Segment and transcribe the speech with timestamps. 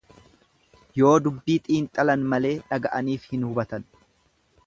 [1.01, 3.89] Yoo dubbii xiinxalan malee dhaga'aniif hin hubatan.